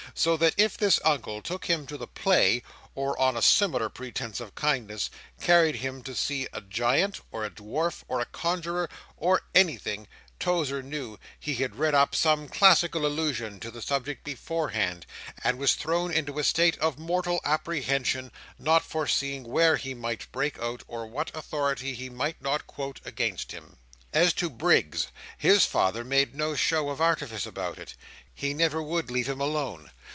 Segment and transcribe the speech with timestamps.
[0.13, 2.63] So that if this Uncle took him to the Play,
[2.95, 7.49] or, on a similar pretence of kindness, carried him to see a Giant, or a
[7.49, 13.57] Dwarf, or a Conjuror, or anything, Tozer knew he had read up some classical allusion
[13.61, 15.05] to the subject beforehand,
[15.45, 20.59] and was thrown into a state of mortal apprehension: not foreseeing where he might break
[20.59, 23.77] out, or what authority he might not quote against him.
[24.13, 25.07] As to Briggs,
[25.37, 27.95] his father made no show of artifice about it.
[28.33, 29.89] He never would leave him alone.